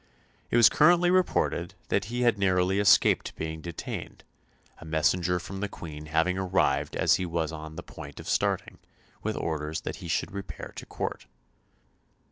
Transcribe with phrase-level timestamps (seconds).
[0.49, 4.23] It was currently reported that he had narrowly escaped being detained,
[4.79, 8.79] a messenger from the Queen having arrived as he was on the point of starting,
[9.21, 11.27] with orders that he should repair to Court.